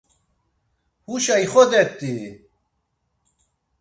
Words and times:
Huşa 1.07 1.35
ixodet̆ii! 1.43 2.25